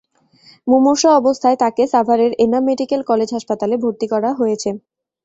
[0.67, 4.69] মুমূর্ষু অবস্থায় তাঁকে সাভারের এনাম মেডিকেল কলেজ হাসপাতালে ভর্তি করা হয়েছে।